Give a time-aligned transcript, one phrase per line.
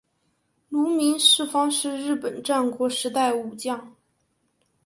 [0.69, 3.95] 芦名氏方是日本战国时代武将。